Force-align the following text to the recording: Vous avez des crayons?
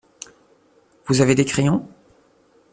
Vous 1.05 1.21
avez 1.21 1.35
des 1.35 1.45
crayons? 1.45 1.87